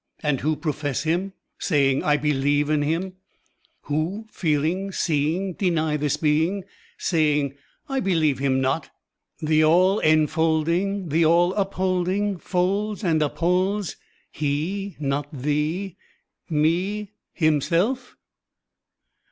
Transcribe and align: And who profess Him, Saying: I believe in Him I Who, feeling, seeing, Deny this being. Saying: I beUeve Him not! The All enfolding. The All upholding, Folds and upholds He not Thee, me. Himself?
And 0.23 0.39
who 0.41 0.55
profess 0.55 1.03
Him, 1.03 1.33
Saying: 1.59 2.03
I 2.03 2.17
believe 2.17 2.71
in 2.71 2.81
Him 2.81 3.03
I 3.05 3.11
Who, 3.83 4.25
feeling, 4.31 4.91
seeing, 4.91 5.53
Deny 5.53 5.95
this 5.95 6.17
being. 6.17 6.63
Saying: 6.97 7.53
I 7.87 7.99
beUeve 8.01 8.39
Him 8.39 8.59
not! 8.59 8.89
The 9.43 9.63
All 9.63 9.99
enfolding. 9.99 11.09
The 11.09 11.23
All 11.23 11.53
upholding, 11.53 12.39
Folds 12.39 13.03
and 13.03 13.21
upholds 13.21 13.95
He 14.31 14.95
not 14.99 15.31
Thee, 15.31 15.97
me. 16.49 17.11
Himself? 17.33 18.17